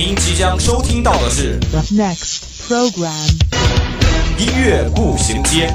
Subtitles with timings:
[0.00, 3.10] 您即将收听到的是 The next program.
[4.38, 5.74] 音乐步行街。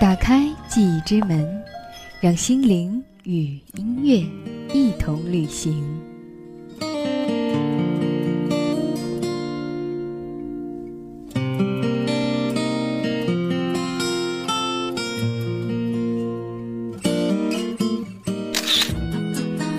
[0.00, 1.44] 打开记忆之门，
[2.20, 4.24] 让心灵与音乐
[4.72, 6.05] 一同旅行。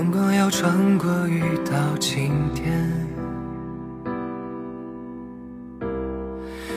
[0.00, 2.90] 阳光要穿过雨到晴天，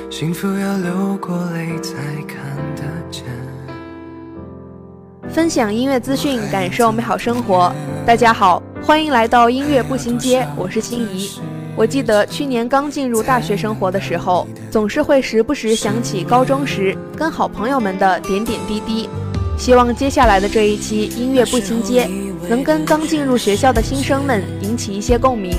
[0.09, 1.93] 幸福要流过泪才
[2.27, 2.38] 看
[2.75, 3.23] 得见。
[5.30, 7.73] 分享音乐资讯，感受美好生活。
[8.05, 11.39] 大家好，欢迎来到音乐步行街，我是心怡。
[11.77, 19.08] 我记得去年刚进入大学生活的时候，总是会时不时想起高中时跟好朋友们的点点滴滴。
[19.58, 22.09] 希望接下来的这一期音乐步行街，
[22.49, 25.55] 能跟刚进入学校的新生们引起一些共鸣，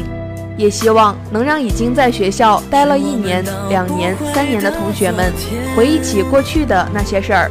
[0.56, 5.32] 也希望能让已经在学校待了一年、两年、三年的同学们
[5.76, 7.50] 回忆起过去的那些事儿。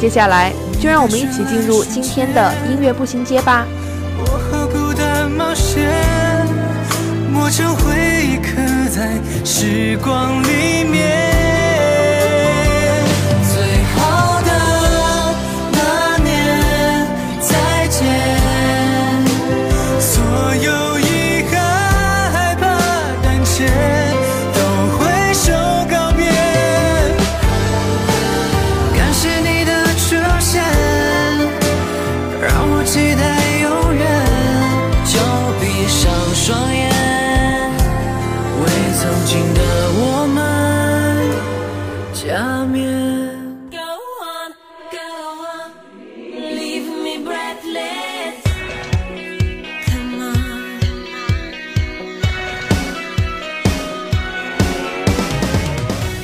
[0.00, 3.64] 接下来，就让我们一起进入今天的音乐步行街吧。
[4.18, 5.88] 我和孤单冒险，
[7.32, 7.94] 磨成回
[8.24, 8.60] 忆刻
[8.90, 9.12] 在
[9.44, 11.31] 时光里面。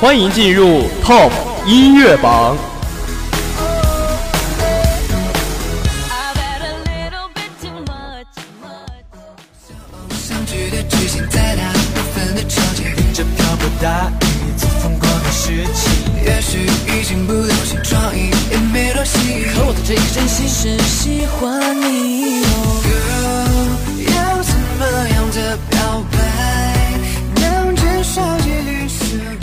[0.00, 1.32] 欢迎进入 Top
[1.66, 2.56] 音乐榜。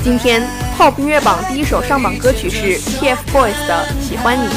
[0.06, 0.40] 今天
[0.78, 4.48] Pop 音乐榜第一首上榜歌曲是 TFBOYS 的《喜欢你》。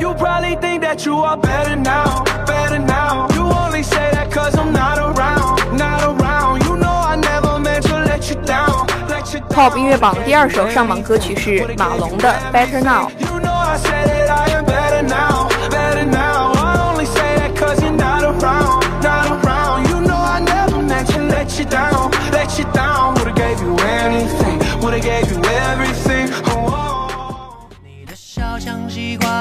[0.00, 3.33] You probably think that you are better now, better now.
[9.54, 13.08] Pop 音乐榜第二首上榜歌曲是马龙的《Better Now》。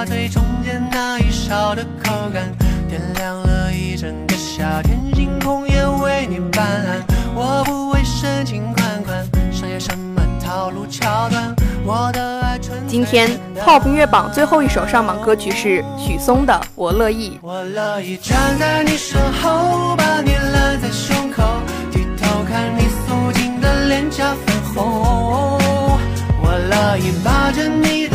[0.06, 2.54] 最中间那一勺的口感，
[2.90, 6.68] 点亮了一整个夏天，星空也为你斑
[7.08, 7.13] 斓。
[12.88, 13.28] 今天
[13.60, 17.32] Pop 音乐榜最后一首上榜歌曲是许嵩的《我乐意》。
[17.42, 21.44] 我乐意站在你身后，把你揽在胸口，
[21.92, 25.60] 低头看你素净的脸颊粉红。
[26.42, 27.12] 我乐意
[27.56, 28.08] 着你，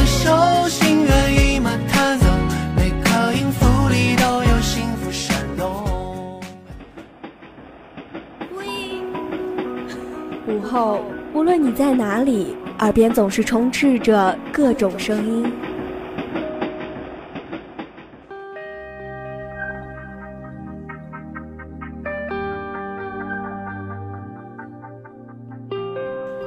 [10.46, 11.00] 午后，
[11.34, 12.56] 无论你在哪里。
[12.78, 15.52] 耳边总是充斥着各种声音。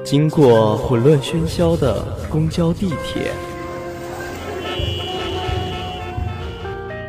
[0.03, 3.31] 经过混乱喧嚣的公交、地铁，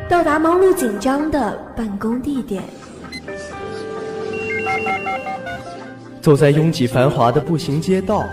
[0.07, 2.63] 到达忙碌紧张的办公地点，
[6.21, 8.25] 走在拥挤繁华的步行街道，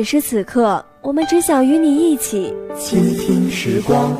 [0.00, 4.16] 此时此刻，我们只想与你一起倾听时光。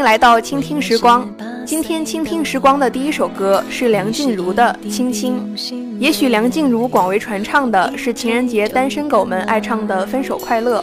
[0.00, 1.28] 迎来到倾听时光。
[1.66, 5.54] 今天倾听时光的第一首歌是梁静茹的《亲亲》。
[5.98, 10.82] 也许梁静茹广为传唱的是情人节单身狗们爱唱的《分手快乐》，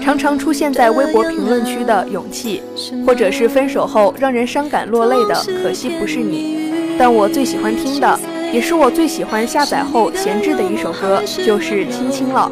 [0.00, 2.62] 常常出现在微博评论区的《勇气》，
[3.04, 6.94] 或者是分手后让人伤感落泪的《可惜不是你》。
[6.96, 8.20] 但我最喜欢听的，
[8.52, 12.48] 也是我最喜欢下载后闲置的一首歌，就是《亲亲》了。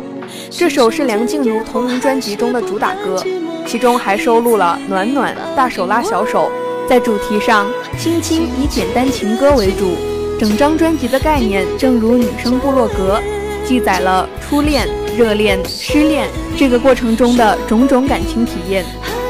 [0.51, 3.23] 这首是梁静茹同名专辑中的主打歌，
[3.71, 6.51] 其中还收录了《暖暖》《大手拉小手》。
[6.89, 9.95] 在主题上，《亲亲》以简单情歌为主，
[10.41, 13.21] 整张专辑的概念正如女生部落格，
[13.65, 18.85] 记载了初恋、热恋、失恋这个过程中的种种感情体验。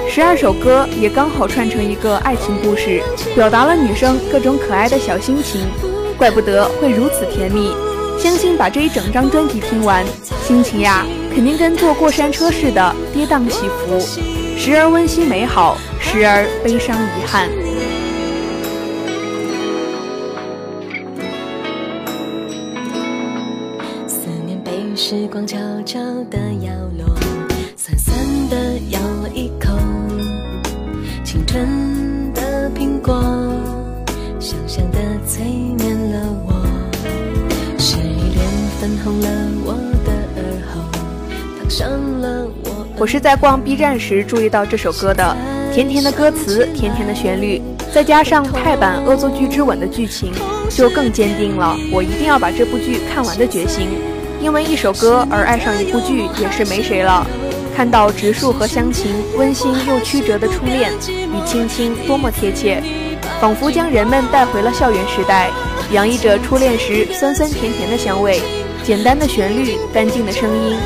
[0.08, 3.02] 十二首歌也刚好串成一个爱情故事，
[3.34, 5.60] 表达了女生各种可爱的小心情，
[6.16, 7.74] 怪不得会如此甜蜜。
[8.18, 10.02] 相信把这一整张专辑听完，
[10.46, 13.98] 心情呀肯定跟坐过山车似的跌宕起伏，
[14.58, 17.48] 时而温馨美好，时而悲伤遗憾。
[24.06, 25.56] 思念被时光悄
[25.86, 25.98] 悄
[26.30, 27.14] 地摇落，
[27.76, 28.14] 酸酸
[28.50, 28.56] 的
[28.90, 29.70] 咬了一口，
[31.24, 33.14] 青春的苹果，
[34.38, 35.44] 香香的催
[35.78, 36.52] 眠了我，
[37.78, 38.44] 是依恋
[38.80, 39.28] 粉红了
[39.64, 39.89] 我
[43.00, 43.06] 我。
[43.10, 45.36] 是在逛 B 站时注意到这首歌的，
[45.74, 47.60] 甜甜的歌词，甜甜的旋律，
[47.92, 50.30] 再加上泰版《恶作剧之吻》的剧情，
[50.68, 53.88] 就更坚定了我一定要把这部剧看完的决心。
[54.40, 57.26] 因为一首歌而爱上一部剧也是没谁了。
[57.74, 62.80] 看到植树和湘琴温馨又曲折的初恋与青青，多么贴切，
[63.40, 65.50] 仿佛将人们带回了校园时代，
[65.90, 68.40] 洋溢着初恋时酸酸甜甜的香味。
[68.84, 70.76] 简单的旋律，干净的声音，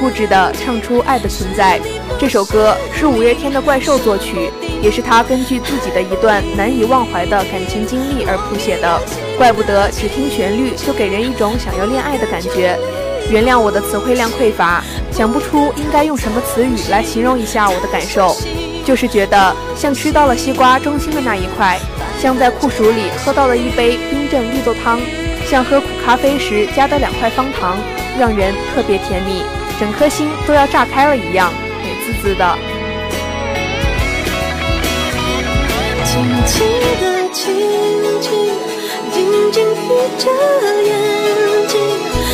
[0.00, 1.80] 固执地唱出爱的存在。
[2.18, 4.50] 这首歌是五月天的怪兽作曲，
[4.82, 9.00] 也是他根据自己的一段难以忘怀的感情经历而谱写的。
[9.36, 12.78] 怪不得只听旋律就给人一种想要恋爱的感觉。
[13.30, 18.36] 原谅我的词汇量匮乏，想不出应该用什么词语来形容一下我的感受，
[18.84, 21.78] 就是觉得像吃到了西瓜中心的那一块，
[22.20, 25.00] 像在酷暑里喝到了一杯冰镇绿豆汤，
[25.48, 27.78] 像喝苦咖啡时加的两块方糖，
[28.18, 29.42] 让人特别甜蜜，
[29.78, 31.52] 整颗心都要炸开了一样，
[31.82, 32.56] 美滋滋的。
[36.04, 36.64] 轻轻
[37.00, 37.42] 的亲
[38.20, 38.30] 亲，
[39.12, 39.16] 紧
[39.50, 40.30] 紧闭着
[40.82, 40.90] 眼
[41.66, 41.74] 睛，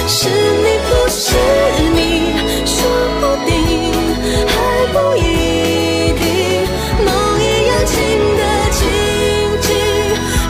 [0.07, 1.25] 是你不是
[1.95, 1.99] 你，
[2.67, 2.77] 说
[3.21, 3.51] 不定
[4.47, 4.53] 还
[4.93, 5.19] 不一
[6.13, 6.23] 定。
[7.05, 7.09] 梦
[7.41, 7.97] 一样轻
[8.37, 8.79] 的亲
[9.63, 9.69] 亲，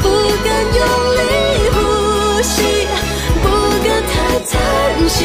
[0.02, 0.04] 不
[0.44, 0.78] 敢用
[1.14, 1.18] 力
[1.72, 1.78] 呼
[2.42, 2.58] 吸，
[3.42, 3.46] 不
[3.86, 4.12] 敢太
[4.50, 5.22] 贪心，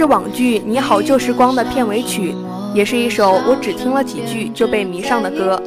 [0.00, 2.34] 是网剧《你好旧时光》的片尾曲，
[2.72, 5.62] 也是一首我只听了几句就被迷上的歌。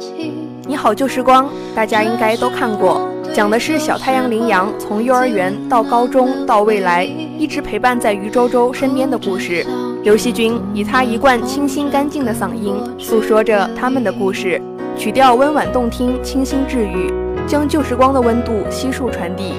[0.66, 7.04] 你好旧时光》，大家应该都看过，讲的是小太阳羚羊从幼儿园到高中到未来，
[7.38, 9.64] 一直陪伴在余周周身边的故事。
[10.02, 14.60] 刘惜君以他一贯清新干净的嗓音，诉说着他们的故事，
[14.98, 17.08] 曲调温婉动听，清新治愈，
[17.46, 19.52] 将旧时光的温度悉数传递。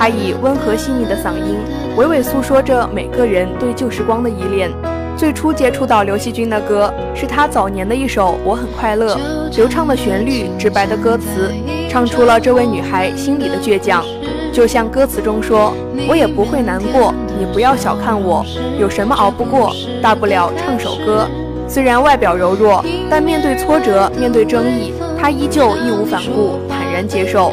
[0.00, 1.58] 他以温和细腻的嗓音，
[1.94, 4.70] 娓娓诉说着每个人对旧时光的依恋。
[5.14, 9.14] 最初接触到刘惜君的歌，是他早年的一首《我很快乐》，
[9.58, 11.52] 流畅的旋律，直白的歌词，
[11.90, 14.02] 唱出了这位女孩心里的倔强。
[14.50, 15.74] 就像歌词中说
[16.08, 18.42] ：“我也不会难过，你不要小看我，
[18.78, 21.28] 有什么熬不过，大不了唱首歌。”
[21.68, 27.52] 虽然外表柔弱，但面对挫折，面对争议，她依旧义无反顾，坦然接受，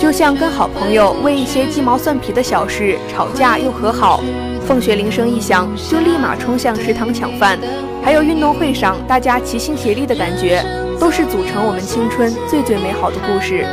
[0.00, 4.18] 就像跟好朋友为一些鸡毛蒜皮的小事吵架又和好，
[4.66, 7.58] 放学铃声一响就立马冲向食堂抢饭，
[8.02, 10.64] 还有运动会上大家齐心协力的感觉，
[10.98, 13.66] 都是组成我们青春最最美好的故事。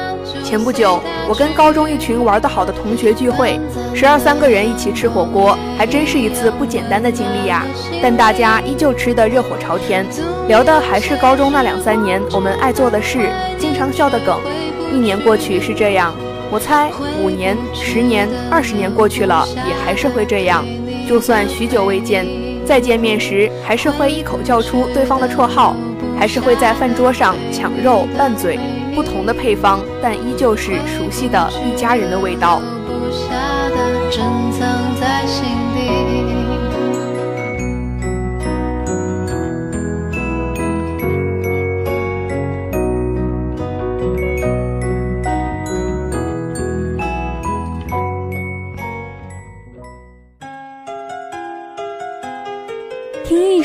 [0.43, 3.57] 前不久，我跟高中一群玩得好的同学聚会，
[3.95, 7.65] 十二三个人一起吃火锅，还真是一次不简单的经历呀。
[8.03, 10.05] 但大家依旧吃得热火朝天，
[10.49, 14.37] 聊的还是高中那两三年我们爱做的事，经常笑的梗。
[14.93, 16.13] 一年过去是这样，
[16.49, 16.91] 我猜
[17.21, 20.65] 五年、十年、二十年过去了，也还是会这样。
[21.07, 22.25] 就算许久未见，
[22.65, 25.75] 再见面时还是会一口叫出对方的绰号，
[26.19, 28.59] 还是会在饭桌上抢肉拌嘴。
[28.95, 32.61] 不同的配方，但依旧是熟悉的一家人的味道。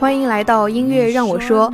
[0.00, 1.70] 欢迎来到音乐让我说。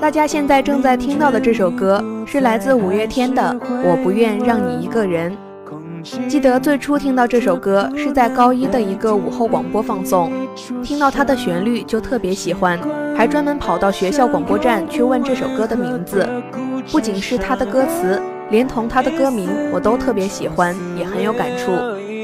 [0.00, 3.42] 大家现在正在听到的这首歌是来自五月天的
[3.82, 5.36] 《我不愿让你一个人》。
[6.28, 10.30] 记得最初听到这首歌是在高一的一个午后广播放送，
[10.84, 12.78] 听到它的旋律就特别喜欢，
[13.16, 16.24] 还专门跑到学校广播站去问这首歌的名字。
[16.92, 21.72] 不仅是它的歌词，连同它的歌名我都特别喜欢，也很有感触。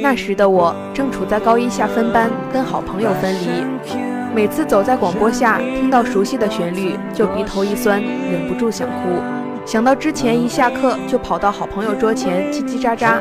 [0.01, 4.20] 那时的我正处在高一下分班，跟好朋友分离。
[4.33, 9.21] 每次走在广播下，听到熟悉的旋律，就鼻头一酸，忍不住想哭。
[9.67, 13.21] 想到之前一下课就跑到好朋友桌前叽叽喳喳，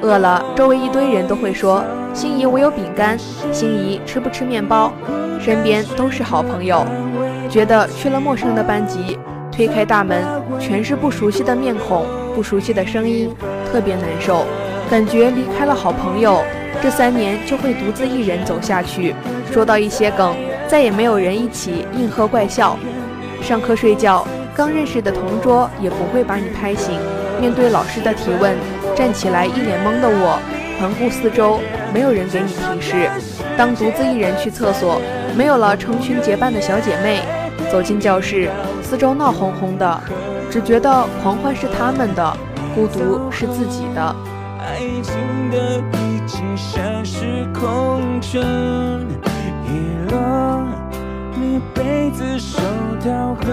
[0.00, 3.16] 饿了，周围一堆人都会说：“心仪，我有饼干。
[3.52, 4.92] ”“心仪，吃不吃面包？”
[5.38, 6.84] 身边都是好朋友，
[7.48, 9.18] 觉得去了陌生的班级，
[9.52, 10.24] 推开大门，
[10.58, 13.30] 全是不熟悉的面孔，不熟悉的声音，
[13.70, 14.44] 特别难受。
[14.88, 16.42] 感觉离开了好朋友，
[16.82, 19.14] 这三年就会独自一人走下去。
[19.52, 20.34] 说到一些梗，
[20.66, 22.78] 再也没有人一起应和怪笑。
[23.42, 26.98] 上课睡觉，刚认识的同桌也不会把你拍醒。
[27.38, 28.56] 面对老师的提问，
[28.96, 30.40] 站起来一脸懵的我，
[30.80, 31.60] 环顾四周，
[31.92, 33.10] 没有人给你提示。
[33.56, 35.00] 当独自一人去厕所，
[35.36, 37.20] 没有了成群结伴的小姐妹。
[37.70, 38.48] 走进教室，
[38.82, 40.00] 四周闹哄哄的，
[40.50, 42.36] 只觉得狂欢是他们的，
[42.74, 44.16] 孤独是自己的。
[44.98, 45.14] 爱情
[45.52, 48.42] 的一切像是空城，
[49.64, 49.70] 遗
[50.10, 50.66] 落，
[51.36, 52.58] 你被子手
[53.04, 53.44] 套和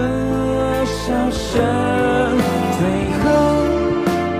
[0.84, 1.62] 笑声，
[2.76, 2.82] 最
[3.22, 3.24] 后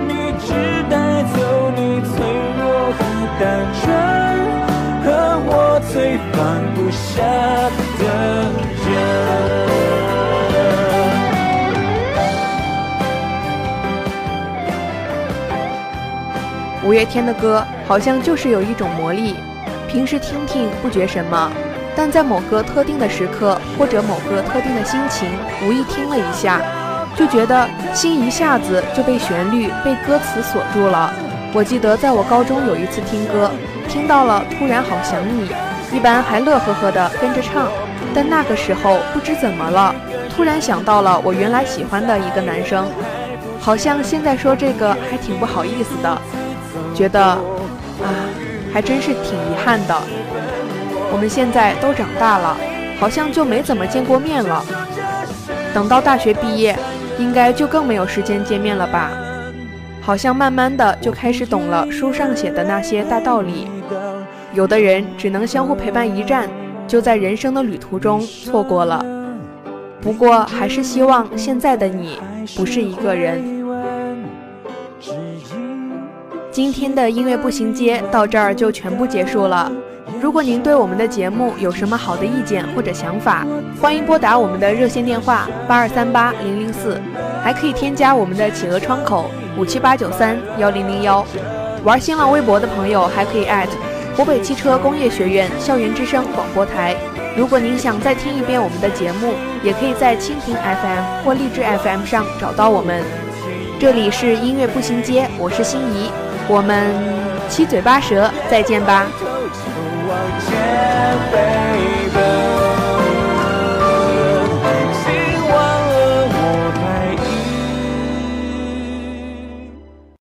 [0.05, 0.51] 你只
[0.89, 2.11] 带走你脆
[2.59, 2.99] 弱和
[3.39, 3.41] 单
[3.79, 3.87] 纯，
[5.05, 5.07] 和
[5.47, 6.37] 我最放
[6.75, 7.23] 不下。
[16.87, 19.35] 五月天的歌好像就是有一种魔力，
[19.89, 21.51] 平时听听不觉什么，
[21.97, 25.27] 但在某个特定的时刻或者某个特定的心情，
[25.67, 26.61] 无意听了一下，
[27.13, 31.13] 就觉得心一下子就被旋律、被歌词锁住了。
[31.51, 33.51] 我记得在我高中有一次听歌，
[33.89, 35.49] 听到了《突然好想你》，
[35.93, 37.67] 一般还乐呵呵的跟着唱，
[38.15, 39.93] 但那个时候不知怎么了，
[40.33, 42.89] 突然想到了我原来喜欢的一个男生，
[43.59, 46.17] 好像现在说这个还挺不好意思的。
[46.97, 48.09] 觉得啊，
[48.73, 49.95] 还真是挺遗憾的。
[51.11, 52.57] 我们现在都长大了，
[52.99, 54.65] 好像就没怎么见过面了。
[55.75, 56.75] 等到大学毕业，
[57.19, 59.11] 应该就更没有时间见面了吧？
[60.01, 63.67] 好像慢慢的就开始懂了书上写的那些大道理。
[64.53, 66.49] 有的人只能相互陪伴一站，
[66.87, 69.05] 就在人生的旅途中错过了。
[70.01, 72.19] 不过还是希望现在的你
[72.55, 73.56] 不是一个人。
[76.57, 79.71] 今天的音乐步行街到这儿就全部结束了。
[80.19, 83.45] 如果您对我们的节目有什么好的意见或者想法，
[83.79, 86.99] 欢迎拨打我们的热线电话八二三八零零四，
[87.43, 91.23] 还可以添加我们的企鹅窗口五七八九三幺零零幺。
[91.83, 93.73] 玩新浪微博的朋友还可以艾特
[94.15, 96.95] 湖北汽车工业学院校园之声广播台。
[97.37, 99.33] 如果您想再听一遍我们的节目，
[99.63, 103.03] 也可以在蜻蜓 FM 或荔枝 FM 上找到我们。
[103.79, 106.09] 这里是音乐步行街，我是心怡。
[106.47, 106.91] 我们
[107.49, 109.05] 七嘴八舌，再见吧。